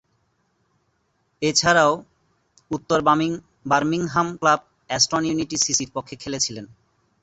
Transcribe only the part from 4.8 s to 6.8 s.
Aston Unity সিসি’র পক্ষে খেলেছিলেন।